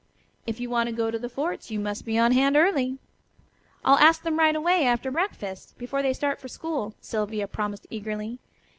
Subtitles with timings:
[0.47, 2.97] "If you want to go to the forts you must be on hand early."
[3.85, 8.39] "I'll ask them right away after breakfast, before they start for school," Sylvia promised eagerly.